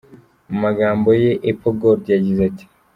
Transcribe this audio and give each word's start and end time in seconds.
Mu 0.49 0.57
magambo 0.65 1.09
ye 1.23 1.31
Apple 1.49 1.73
Gold 1.79 2.01
yagize 2.13 2.41
ati:. 2.49 2.65